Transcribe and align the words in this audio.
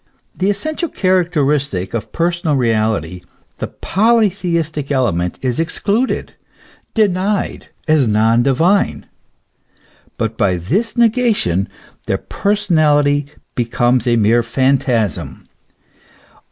The 0.35 0.49
essential 0.49 0.89
character 0.89 1.43
istic 1.45 1.93
of 1.93 2.11
personal 2.11 2.55
reality, 2.55 3.21
the 3.57 3.67
polytheistic 3.67 4.91
element, 4.91 5.37
is 5.43 5.59
excluded, 5.59 6.33
denied 6.95 7.67
as 7.87 8.07
non 8.07 8.41
divine. 8.41 9.05
But 10.17 10.39
by 10.39 10.55
this 10.57 10.97
negation 10.97 11.69
their 12.07 12.17
personality 12.17 13.27
becomes 13.53 14.07
a 14.07 14.15
mere 14.15 14.41
phantasm. 14.41 15.47